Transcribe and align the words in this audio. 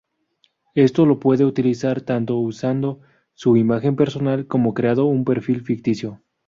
Esto 0.73 1.05
lo 1.05 1.19
puede 1.19 1.43
realizar 1.51 2.01
tanto 2.01 2.35
usando 2.39 3.01
su 3.35 3.55
imagen 3.55 3.95
personal 3.95 4.47
como 4.47 4.73
creando 4.73 5.05
un 5.05 5.23
perfil 5.25 5.61
ficticio. 5.61 6.23